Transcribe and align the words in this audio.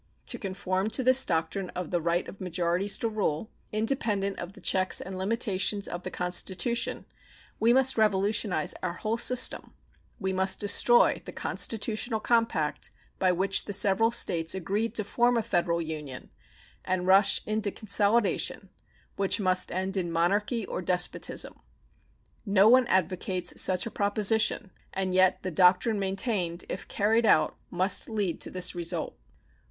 To 0.25 0.39
conform 0.39 0.89
to 0.97 1.03
this 1.03 1.23
doctrine 1.25 1.69
of 1.75 1.91
the 1.91 2.01
right 2.01 2.27
of 2.27 2.41
majorities 2.41 2.97
to 2.97 3.07
rule, 3.07 3.51
independent 3.71 4.39
of 4.39 4.53
the 4.53 4.59
checks 4.59 4.99
and 4.99 5.15
limitations 5.15 5.87
of 5.87 6.01
the 6.01 6.09
Constitution, 6.09 7.05
we 7.59 7.71
must 7.71 7.99
revolutionize 7.99 8.73
our 8.81 8.93
whole 8.93 9.19
system; 9.19 9.75
we 10.19 10.33
must 10.33 10.59
destroy 10.59 11.21
the 11.25 11.31
constitutional 11.31 12.19
compact 12.19 12.89
by 13.19 13.31
which 13.31 13.65
the 13.65 13.73
several 13.73 14.09
States 14.09 14.55
agreed 14.55 14.95
to 14.95 15.03
form 15.03 15.37
a 15.37 15.43
Federal 15.43 15.79
Union 15.79 16.31
and 16.83 17.05
rush 17.05 17.43
into 17.45 17.69
consolidation, 17.69 18.69
which 19.17 19.39
must 19.39 19.71
end 19.71 19.95
in 19.95 20.11
monarchy 20.11 20.65
or 20.65 20.81
despotism. 20.81 21.59
No 22.43 22.67
one 22.67 22.87
advocates 22.87 23.61
such 23.61 23.85
a 23.85 23.91
proposition, 23.91 24.71
and 24.91 25.13
yet 25.13 25.43
the 25.43 25.51
doctrine 25.51 25.99
maintained, 25.99 26.65
if 26.69 26.87
carried 26.87 27.27
out, 27.27 27.55
must 27.69 28.09
lead 28.09 28.41
to 28.41 28.49
this 28.49 28.73
result. 28.73 29.15